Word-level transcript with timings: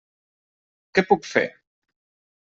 Què 0.99 1.03
puc 1.11 1.27
fer? 1.33 1.43